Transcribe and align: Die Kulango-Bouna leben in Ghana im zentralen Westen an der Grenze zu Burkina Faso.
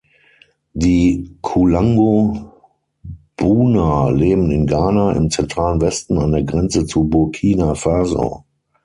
Die 0.73 1.37
Kulango-Bouna 1.41 4.09
leben 4.09 4.49
in 4.49 4.65
Ghana 4.65 5.11
im 5.11 5.29
zentralen 5.29 5.79
Westen 5.79 6.17
an 6.17 6.31
der 6.31 6.41
Grenze 6.43 6.87
zu 6.87 7.03
Burkina 7.07 7.75
Faso. 7.75 8.43